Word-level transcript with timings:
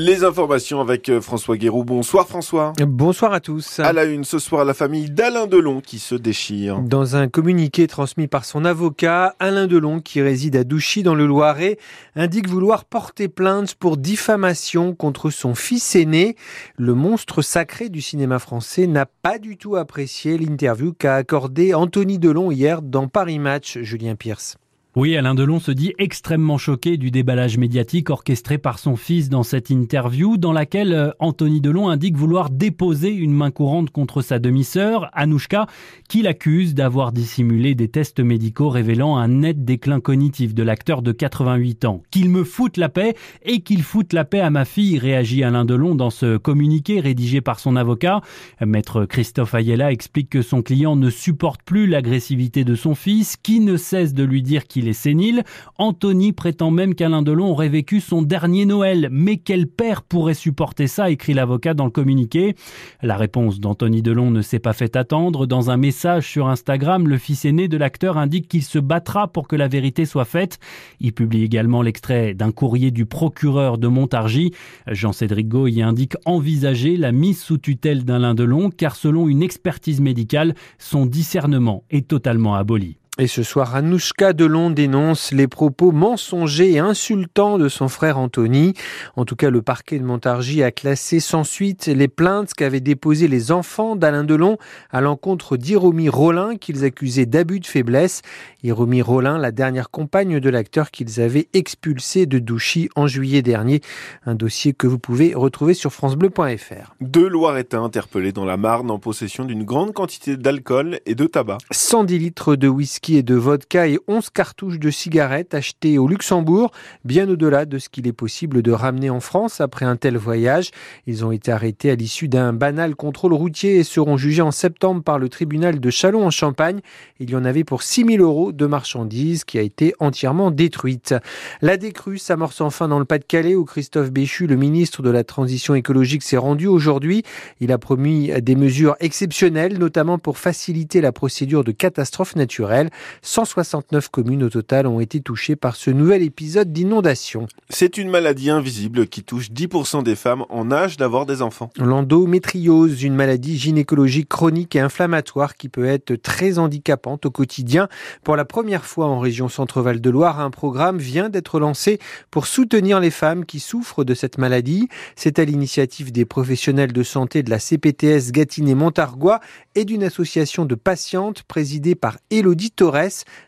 Les 0.00 0.22
informations 0.22 0.80
avec 0.80 1.08
euh, 1.08 1.20
François 1.20 1.56
Guérou. 1.56 1.82
Bonsoir 1.82 2.28
François. 2.28 2.72
Bonsoir 2.86 3.32
à 3.32 3.40
tous. 3.40 3.80
À 3.80 3.92
la 3.92 4.04
une 4.04 4.22
ce 4.22 4.38
soir, 4.38 4.64
la 4.64 4.72
famille 4.72 5.10
d'Alain 5.10 5.48
Delon 5.48 5.80
qui 5.80 5.98
se 5.98 6.14
déchire. 6.14 6.78
Dans 6.78 7.16
un 7.16 7.26
communiqué 7.26 7.88
transmis 7.88 8.28
par 8.28 8.44
son 8.44 8.64
avocat, 8.64 9.34
Alain 9.40 9.66
Delon, 9.66 9.98
qui 9.98 10.22
réside 10.22 10.54
à 10.54 10.62
Douchy 10.62 11.02
dans 11.02 11.16
le 11.16 11.26
Loiret, 11.26 11.78
indique 12.14 12.48
vouloir 12.48 12.84
porter 12.84 13.26
plainte 13.26 13.74
pour 13.74 13.96
diffamation 13.96 14.94
contre 14.94 15.30
son 15.30 15.56
fils 15.56 15.96
aîné. 15.96 16.36
Le 16.76 16.94
monstre 16.94 17.42
sacré 17.42 17.88
du 17.88 18.00
cinéma 18.00 18.38
français 18.38 18.86
n'a 18.86 19.04
pas 19.04 19.40
du 19.40 19.56
tout 19.56 19.74
apprécié 19.74 20.38
l'interview 20.38 20.92
qu'a 20.92 21.16
accordé 21.16 21.74
Anthony 21.74 22.20
Delon 22.20 22.52
hier 22.52 22.82
dans 22.82 23.08
Paris 23.08 23.40
Match, 23.40 23.78
Julien 23.80 24.14
Pierce. 24.14 24.58
Oui, 25.00 25.16
Alain 25.16 25.36
Delon 25.36 25.60
se 25.60 25.70
dit 25.70 25.92
extrêmement 25.98 26.58
choqué 26.58 26.96
du 26.96 27.12
déballage 27.12 27.56
médiatique 27.56 28.10
orchestré 28.10 28.58
par 28.58 28.80
son 28.80 28.96
fils 28.96 29.28
dans 29.28 29.44
cette 29.44 29.70
interview 29.70 30.38
dans 30.38 30.52
laquelle 30.52 30.92
euh, 30.92 31.10
Anthony 31.20 31.60
Delon 31.60 31.88
indique 31.88 32.16
vouloir 32.16 32.50
déposer 32.50 33.12
une 33.14 33.32
main 33.32 33.52
courante 33.52 33.90
contre 33.90 34.22
sa 34.22 34.40
demi-sœur, 34.40 35.08
Anouchka, 35.12 35.68
qu'il 36.08 36.26
accuse 36.26 36.74
d'avoir 36.74 37.12
dissimulé 37.12 37.76
des 37.76 37.86
tests 37.86 38.18
médicaux 38.18 38.70
révélant 38.70 39.16
un 39.16 39.28
net 39.28 39.64
déclin 39.64 40.00
cognitif 40.00 40.52
de 40.52 40.64
l'acteur 40.64 41.00
de 41.00 41.12
88 41.12 41.84
ans. 41.84 42.02
Qu'il 42.10 42.28
me 42.28 42.42
foute 42.42 42.76
la 42.76 42.88
paix 42.88 43.14
et 43.44 43.60
qu'il 43.60 43.84
foute 43.84 44.12
la 44.12 44.24
paix 44.24 44.40
à 44.40 44.50
ma 44.50 44.64
fille, 44.64 44.98
réagit 44.98 45.44
Alain 45.44 45.64
Delon 45.64 45.94
dans 45.94 46.10
ce 46.10 46.38
communiqué 46.38 46.98
rédigé 46.98 47.40
par 47.40 47.60
son 47.60 47.76
avocat. 47.76 48.20
Maître 48.60 49.04
Christophe 49.04 49.54
Ayella 49.54 49.92
explique 49.92 50.30
que 50.30 50.42
son 50.42 50.60
client 50.60 50.96
ne 50.96 51.08
supporte 51.08 51.62
plus 51.62 51.86
l'agressivité 51.86 52.64
de 52.64 52.74
son 52.74 52.96
fils, 52.96 53.36
qui 53.36 53.60
ne 53.60 53.76
cesse 53.76 54.12
de 54.12 54.24
lui 54.24 54.42
dire 54.42 54.66
qu'il 54.66 54.87
sénile. 54.92 55.44
Anthony 55.78 56.32
prétend 56.32 56.70
même 56.70 56.94
qu'Alain 56.94 57.22
Delon 57.22 57.50
aurait 57.50 57.68
vécu 57.68 58.00
son 58.00 58.22
dernier 58.22 58.66
Noël. 58.66 59.08
Mais 59.10 59.36
quel 59.36 59.66
père 59.66 60.02
pourrait 60.02 60.34
supporter 60.34 60.86
ça 60.86 61.10
écrit 61.10 61.34
l'avocat 61.34 61.74
dans 61.74 61.84
le 61.84 61.90
communiqué. 61.90 62.54
La 63.02 63.16
réponse 63.16 63.60
d'Anthony 63.60 64.02
Delon 64.02 64.30
ne 64.30 64.42
s'est 64.42 64.58
pas 64.58 64.72
fait 64.72 64.96
attendre. 64.96 65.46
Dans 65.46 65.70
un 65.70 65.76
message 65.76 66.28
sur 66.28 66.48
Instagram, 66.48 67.08
le 67.08 67.18
fils 67.18 67.44
aîné 67.44 67.68
de 67.68 67.76
l'acteur 67.76 68.18
indique 68.18 68.48
qu'il 68.48 68.62
se 68.62 68.78
battra 68.78 69.28
pour 69.28 69.48
que 69.48 69.56
la 69.56 69.68
vérité 69.68 70.04
soit 70.04 70.24
faite. 70.24 70.58
Il 71.00 71.12
publie 71.12 71.42
également 71.42 71.82
l'extrait 71.82 72.34
d'un 72.34 72.52
courrier 72.52 72.90
du 72.90 73.06
procureur 73.06 73.78
de 73.78 73.88
Montargis. 73.88 74.52
Jean-Cédric 74.86 75.48
Go 75.48 75.66
y 75.66 75.82
indique 75.82 76.14
envisager 76.24 76.96
la 76.96 77.12
mise 77.12 77.40
sous 77.40 77.58
tutelle 77.58 78.04
d'Alain 78.04 78.34
Delon 78.34 78.70
car 78.70 78.96
selon 78.96 79.28
une 79.28 79.42
expertise 79.42 80.00
médicale, 80.00 80.54
son 80.78 81.06
discernement 81.06 81.84
est 81.90 82.08
totalement 82.08 82.54
aboli. 82.54 82.98
Et 83.20 83.26
ce 83.26 83.42
soir, 83.42 83.74
Anouchka 83.74 84.32
Delon 84.32 84.70
dénonce 84.70 85.32
les 85.32 85.48
propos 85.48 85.90
mensongers 85.90 86.74
et 86.74 86.78
insultants 86.78 87.58
de 87.58 87.68
son 87.68 87.88
frère 87.88 88.16
Anthony. 88.16 88.74
En 89.16 89.24
tout 89.24 89.34
cas, 89.34 89.50
le 89.50 89.60
parquet 89.60 89.98
de 89.98 90.04
Montargis 90.04 90.62
a 90.62 90.70
classé 90.70 91.18
sans 91.18 91.42
suite 91.42 91.86
les 91.86 92.06
plaintes 92.06 92.54
qu'avaient 92.54 92.78
déposées 92.78 93.26
les 93.26 93.50
enfants 93.50 93.96
d'Alain 93.96 94.22
Delon 94.22 94.56
à 94.92 95.00
l'encontre 95.00 95.56
d'Iromi 95.56 96.08
Rollin 96.08 96.54
qu'ils 96.54 96.84
accusaient 96.84 97.26
d'abus 97.26 97.58
de 97.58 97.66
faiblesse. 97.66 98.22
Iromi 98.62 99.02
Rollin, 99.02 99.36
la 99.36 99.50
dernière 99.50 99.90
compagne 99.90 100.38
de 100.38 100.48
l'acteur 100.48 100.92
qu'ils 100.92 101.20
avaient 101.20 101.48
expulsé 101.54 102.26
de 102.26 102.38
Douchy 102.38 102.88
en 102.94 103.08
juillet 103.08 103.42
dernier. 103.42 103.80
Un 104.26 104.36
dossier 104.36 104.74
que 104.74 104.86
vous 104.86 105.00
pouvez 105.00 105.34
retrouver 105.34 105.74
sur 105.74 105.92
francebleu.fr. 105.92 106.94
Deux 107.00 107.28
Loiretains 107.28 107.82
interpellés 107.82 108.30
dans 108.30 108.44
la 108.44 108.56
Marne 108.56 108.92
en 108.92 109.00
possession 109.00 109.44
d'une 109.44 109.64
grande 109.64 109.92
quantité 109.92 110.36
d'alcool 110.36 111.00
et 111.04 111.16
de 111.16 111.26
tabac. 111.26 111.58
110 111.72 112.18
litres 112.20 112.54
de 112.54 112.68
whisky 112.68 113.07
et 113.16 113.22
de 113.22 113.34
vodka 113.34 113.88
et 113.88 113.98
11 114.08 114.30
cartouches 114.30 114.78
de 114.78 114.90
cigarettes 114.90 115.54
achetées 115.54 115.98
au 115.98 116.08
Luxembourg, 116.08 116.70
bien 117.04 117.28
au-delà 117.28 117.64
de 117.64 117.78
ce 117.78 117.88
qu'il 117.88 118.06
est 118.06 118.12
possible 118.12 118.62
de 118.62 118.72
ramener 118.72 119.10
en 119.10 119.20
France 119.20 119.60
après 119.60 119.84
un 119.84 119.96
tel 119.96 120.16
voyage. 120.16 120.70
Ils 121.06 121.24
ont 121.24 121.32
été 121.32 121.50
arrêtés 121.50 121.90
à 121.90 121.94
l'issue 121.94 122.28
d'un 122.28 122.52
banal 122.52 122.94
contrôle 122.94 123.32
routier 123.32 123.76
et 123.76 123.84
seront 123.84 124.16
jugés 124.16 124.42
en 124.42 124.50
septembre 124.50 125.02
par 125.02 125.18
le 125.18 125.28
tribunal 125.28 125.80
de 125.80 125.90
Châlons 125.90 126.26
en 126.26 126.30
Champagne. 126.30 126.80
Il 127.20 127.30
y 127.30 127.36
en 127.36 127.44
avait 127.44 127.64
pour 127.64 127.82
6 127.82 128.04
000 128.04 128.22
euros 128.22 128.52
de 128.52 128.66
marchandises 128.66 129.44
qui 129.44 129.58
a 129.58 129.62
été 129.62 129.94
entièrement 129.98 130.50
détruite. 130.50 131.14
La 131.62 131.76
décrue 131.76 132.18
s'amorce 132.18 132.60
enfin 132.60 132.88
dans 132.88 132.98
le 132.98 133.04
Pas-de-Calais 133.04 133.54
où 133.54 133.64
Christophe 133.64 134.10
Béchu, 134.10 134.46
le 134.46 134.56
ministre 134.56 135.02
de 135.02 135.10
la 135.10 135.24
Transition 135.24 135.74
écologique, 135.74 136.22
s'est 136.22 136.36
rendu 136.36 136.66
aujourd'hui. 136.66 137.22
Il 137.60 137.72
a 137.72 137.78
promis 137.78 138.30
des 138.42 138.56
mesures 138.56 138.96
exceptionnelles, 139.00 139.78
notamment 139.78 140.18
pour 140.18 140.38
faciliter 140.38 141.00
la 141.00 141.12
procédure 141.12 141.64
de 141.64 141.72
catastrophe 141.72 142.36
naturelle. 142.36 142.90
169 143.22 144.08
communes 144.08 144.44
au 144.44 144.50
total 144.50 144.86
ont 144.86 145.00
été 145.00 145.20
touchées 145.20 145.56
par 145.56 145.76
ce 145.76 145.90
nouvel 145.90 146.22
épisode 146.22 146.72
d'inondation. 146.72 147.46
C'est 147.70 147.98
une 147.98 148.10
maladie 148.10 148.50
invisible 148.50 149.06
qui 149.06 149.22
touche 149.22 149.50
10% 149.50 150.02
des 150.02 150.16
femmes 150.16 150.44
en 150.48 150.70
âge 150.70 150.96
d'avoir 150.96 151.26
des 151.26 151.42
enfants. 151.42 151.70
L'endométriose, 151.76 153.02
une 153.02 153.14
maladie 153.14 153.58
gynécologique 153.58 154.28
chronique 154.28 154.76
et 154.76 154.80
inflammatoire 154.80 155.56
qui 155.56 155.68
peut 155.68 155.86
être 155.86 156.14
très 156.14 156.58
handicapante 156.58 157.26
au 157.26 157.30
quotidien. 157.30 157.88
Pour 158.24 158.36
la 158.36 158.44
première 158.44 158.84
fois 158.84 159.06
en 159.06 159.18
région 159.18 159.48
Centre-Val 159.48 160.00
de 160.00 160.10
Loire, 160.10 160.40
un 160.40 160.50
programme 160.50 160.98
vient 160.98 161.28
d'être 161.28 161.60
lancé 161.60 161.98
pour 162.30 162.46
soutenir 162.46 163.00
les 163.00 163.10
femmes 163.10 163.44
qui 163.44 163.60
souffrent 163.60 164.04
de 164.04 164.14
cette 164.14 164.38
maladie. 164.38 164.88
C'est 165.16 165.38
à 165.38 165.44
l'initiative 165.44 166.12
des 166.12 166.24
professionnels 166.24 166.92
de 166.92 167.02
santé 167.02 167.42
de 167.42 167.50
la 167.50 167.58
CPTS 167.58 168.32
Gâtinais-Montargois 168.32 169.40
et 169.74 169.84
d'une 169.84 170.04
association 170.04 170.64
de 170.64 170.74
patientes 170.74 171.42
présidée 171.42 171.94
par 171.94 172.18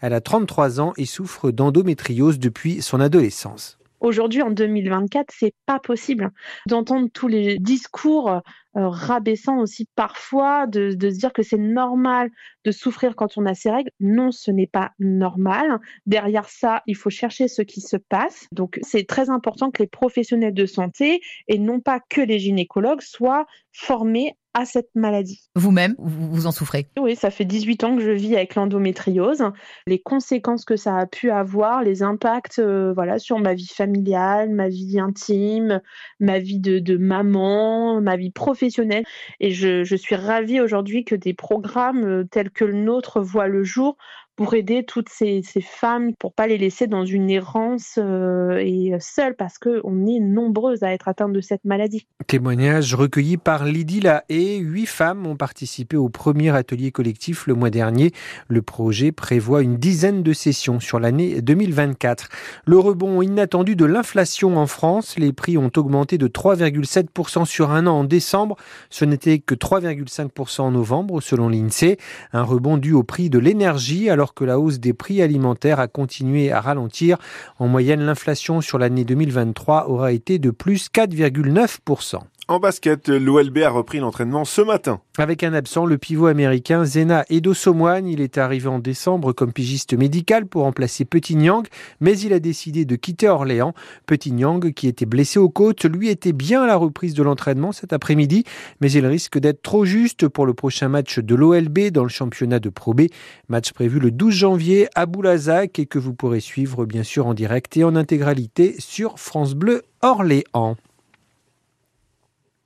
Elle 0.00 0.12
a 0.12 0.20
33 0.20 0.80
ans 0.80 0.92
et 0.96 1.06
souffre 1.06 1.50
d'endométriose 1.50 2.38
depuis 2.38 2.82
son 2.82 3.00
adolescence. 3.00 3.78
Aujourd'hui, 4.04 4.42
en 4.42 4.50
2024, 4.50 5.32
c'est 5.34 5.54
pas 5.64 5.78
possible 5.78 6.30
d'entendre 6.66 7.08
tous 7.10 7.26
les 7.26 7.58
discours 7.58 8.28
euh, 8.28 8.40
rabaissants 8.74 9.60
aussi 9.60 9.88
parfois, 9.96 10.66
de, 10.66 10.92
de 10.92 11.08
se 11.08 11.16
dire 11.16 11.32
que 11.32 11.42
c'est 11.42 11.56
normal 11.56 12.28
de 12.64 12.70
souffrir 12.70 13.16
quand 13.16 13.38
on 13.38 13.46
a 13.46 13.54
ses 13.54 13.70
règles. 13.70 13.90
Non, 14.00 14.30
ce 14.30 14.50
n'est 14.50 14.66
pas 14.66 14.90
normal. 14.98 15.80
Derrière 16.04 16.50
ça, 16.50 16.82
il 16.86 16.96
faut 16.96 17.08
chercher 17.08 17.48
ce 17.48 17.62
qui 17.62 17.80
se 17.80 17.96
passe. 17.96 18.46
Donc, 18.52 18.78
c'est 18.82 19.06
très 19.06 19.30
important 19.30 19.70
que 19.70 19.82
les 19.82 19.88
professionnels 19.88 20.52
de 20.52 20.66
santé 20.66 21.22
et 21.48 21.58
non 21.58 21.80
pas 21.80 21.98
que 22.10 22.20
les 22.20 22.38
gynécologues 22.38 23.00
soient 23.00 23.46
formés 23.72 24.36
à 24.54 24.64
cette 24.64 24.88
maladie. 24.94 25.42
Vous-même, 25.56 25.96
vous 25.98 26.46
en 26.46 26.52
souffrez 26.52 26.86
Oui, 26.98 27.16
ça 27.16 27.30
fait 27.30 27.44
18 27.44 27.84
ans 27.84 27.96
que 27.96 28.02
je 28.02 28.10
vis 28.10 28.36
avec 28.36 28.54
l'endométriose. 28.54 29.44
Les 29.86 30.00
conséquences 30.00 30.64
que 30.64 30.76
ça 30.76 30.96
a 30.96 31.06
pu 31.06 31.30
avoir, 31.30 31.82
les 31.82 32.02
impacts 32.02 32.60
euh, 32.60 32.92
voilà, 32.94 33.18
sur 33.18 33.38
ma 33.40 33.54
vie 33.54 33.66
familiale, 33.66 34.50
ma 34.50 34.68
vie 34.68 35.00
intime, 35.00 35.80
ma 36.20 36.38
vie 36.38 36.60
de, 36.60 36.96
maman, 36.96 38.00
ma 38.00 38.16
vie 38.16 38.30
professionnelle. 38.30 39.04
Et 39.40 39.50
je, 39.50 39.84
je 39.84 39.96
suis 39.96 40.14
ravie 40.14 40.60
aujourd'hui 40.60 41.04
que 41.04 41.16
des 41.16 41.34
programmes 41.34 42.04
euh, 42.04 42.24
tels 42.24 42.50
que 42.50 42.64
le 42.64 42.74
nôtre 42.74 43.20
voient 43.20 43.48
le 43.48 43.64
jour 43.64 43.96
pour 44.36 44.54
aider 44.54 44.84
toutes 44.84 45.08
ces, 45.08 45.42
femmes, 45.60 46.14
pour 46.18 46.32
pas 46.32 46.46
les 46.46 46.58
laisser 46.58 46.86
dans 46.86 47.04
une 47.04 47.30
errance 47.30 47.98
euh, 47.98 48.58
et 48.58 48.92
seules, 49.00 49.36
parce 49.36 49.58
qu'on 49.58 50.06
est 50.06 50.20
nombreuses 50.20 50.82
à 50.82 50.92
être 50.92 51.08
atteintes 51.08 51.32
de 51.32 51.40
cette 51.40 51.64
maladie. 51.64 52.06
Témoignage 52.26 52.94
recueilli 52.94 53.36
par 53.36 53.64
Lydie 53.64 54.02
Huit 54.28 54.86
femmes 54.86 55.26
ont 55.26 55.36
participé 55.36 55.96
au 55.96 56.08
premier 56.08 56.50
atelier 56.50 56.90
collectif 56.90 57.46
le 57.46 57.54
mois 57.54 57.70
dernier. 57.70 58.12
Le 58.48 58.62
projet 58.62 59.12
prévoit 59.12 59.62
une 59.62 59.76
dizaine 59.76 60.22
de 60.22 60.32
sessions 60.32 60.80
sur 60.80 60.98
l'année 61.00 61.40
2024. 61.40 62.28
Le 62.66 62.78
rebond 62.78 63.22
inattendu 63.22 63.76
de 63.76 63.84
l'inflation 63.84 64.56
en 64.56 64.66
France, 64.66 65.16
les 65.18 65.32
prix 65.32 65.56
ont 65.58 65.70
augmenté 65.76 66.18
de 66.18 66.28
3,7% 66.28 67.44
sur 67.44 67.70
un 67.70 67.86
an 67.86 67.98
en 68.00 68.04
décembre. 68.04 68.56
Ce 68.90 69.04
n'était 69.04 69.38
que 69.38 69.54
3,5% 69.54 70.62
en 70.62 70.70
novembre, 70.70 71.20
selon 71.20 71.48
l'INSEE. 71.48 71.98
Un 72.32 72.42
rebond 72.42 72.76
dû 72.76 72.92
au 72.92 73.02
prix 73.02 73.30
de 73.30 73.38
l'énergie, 73.38 74.10
alors 74.10 74.23
alors 74.24 74.32
que 74.32 74.44
la 74.44 74.58
hausse 74.58 74.80
des 74.80 74.94
prix 74.94 75.20
alimentaires 75.20 75.80
a 75.80 75.86
continué 75.86 76.50
à 76.50 76.62
ralentir. 76.62 77.18
En 77.58 77.68
moyenne, 77.68 78.00
l'inflation 78.00 78.62
sur 78.62 78.78
l'année 78.78 79.04
2023 79.04 79.90
aura 79.90 80.12
été 80.12 80.38
de 80.38 80.48
plus 80.48 80.88
4,9%. 80.88 82.20
En 82.46 82.58
basket, 82.58 83.08
l'OLB 83.08 83.58
a 83.58 83.70
repris 83.70 84.00
l'entraînement 84.00 84.44
ce 84.44 84.60
matin. 84.60 85.00
Avec 85.16 85.42
un 85.42 85.54
absent, 85.54 85.86
le 85.86 85.96
pivot 85.96 86.26
américain 86.26 86.84
Zena 86.84 87.24
Edosomoine, 87.30 88.06
il 88.06 88.20
est 88.20 88.36
arrivé 88.36 88.68
en 88.68 88.80
décembre 88.80 89.32
comme 89.32 89.50
pigiste 89.50 89.94
médical 89.94 90.44
pour 90.44 90.64
remplacer 90.64 91.06
Petit 91.06 91.36
Nyang, 91.36 91.66
mais 92.00 92.18
il 92.18 92.34
a 92.34 92.40
décidé 92.40 92.84
de 92.84 92.96
quitter 92.96 93.28
Orléans. 93.28 93.72
Petit 94.04 94.30
Nyang, 94.30 94.74
qui 94.74 94.88
était 94.88 95.06
blessé 95.06 95.38
aux 95.38 95.48
côtes, 95.48 95.86
lui 95.86 96.10
était 96.10 96.34
bien 96.34 96.62
à 96.62 96.66
la 96.66 96.76
reprise 96.76 97.14
de 97.14 97.22
l'entraînement 97.22 97.72
cet 97.72 97.94
après-midi, 97.94 98.44
mais 98.82 98.92
il 98.92 99.06
risque 99.06 99.38
d'être 99.38 99.62
trop 99.62 99.86
juste 99.86 100.28
pour 100.28 100.44
le 100.44 100.52
prochain 100.52 100.90
match 100.90 101.20
de 101.20 101.34
l'OLB 101.34 101.88
dans 101.92 102.02
le 102.02 102.10
championnat 102.10 102.58
de 102.58 102.68
Pro 102.68 102.92
B. 102.92 103.04
Match 103.48 103.72
prévu 103.72 104.00
le 104.00 104.10
12 104.10 104.34
janvier 104.34 104.88
à 104.94 105.06
Boulazac 105.06 105.78
et 105.78 105.86
que 105.86 105.98
vous 105.98 106.12
pourrez 106.12 106.40
suivre 106.40 106.84
bien 106.84 107.04
sûr 107.04 107.26
en 107.26 107.32
direct 107.32 107.74
et 107.78 107.84
en 107.84 107.96
intégralité 107.96 108.74
sur 108.80 109.18
France 109.18 109.54
Bleu 109.54 109.80
Orléans. 110.02 110.76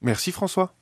Merci 0.00 0.32
François. 0.32 0.74